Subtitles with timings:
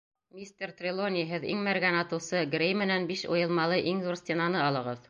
[0.35, 4.99] Мистер Трелони, һеҙ иң мәргән атыусы, Грей менән биш уйылмалы иң ҙур стенаны алығыҙ.